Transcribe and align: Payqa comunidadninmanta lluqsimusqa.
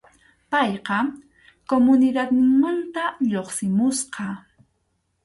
Payqa 0.51 0.97
comunidadninmanta 1.69 3.03
lluqsimusqa. 3.31 4.27